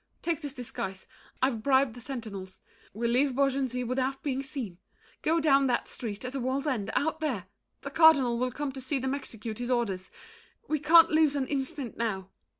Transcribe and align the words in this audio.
Take 0.23 0.41
this 0.41 0.53
disguise. 0.53 1.05
I've 1.43 1.61
bribed 1.61 1.93
the 1.93 2.01
sentinels. 2.01 2.59
We'll 2.91 3.11
leave 3.11 3.35
Beaugency 3.35 3.83
without 3.83 4.23
being 4.23 4.41
seen. 4.41 4.79
Go 5.21 5.39
down 5.39 5.67
that 5.67 5.87
street, 5.87 6.25
at 6.25 6.33
the 6.33 6.39
wall's 6.39 6.65
end, 6.65 6.89
out 6.95 7.19
there! 7.19 7.45
The 7.81 7.91
Cardinal 7.91 8.39
will 8.39 8.49
come 8.49 8.71
to 8.71 8.81
see 8.81 8.97
them 8.97 9.13
execute 9.13 9.59
His 9.59 9.69
orders; 9.69 10.09
we 10.67 10.79
can't 10.79 11.11
lose 11.11 11.35
an 11.35 11.45
instant 11.45 11.97
now. 11.97 12.29